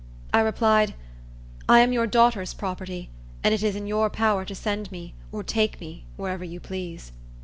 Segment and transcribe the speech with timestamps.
[0.33, 0.95] I replied,
[1.69, 3.11] "I am your daughter's property,
[3.43, 7.11] and it is in your power to send me, or take me, wherever you please."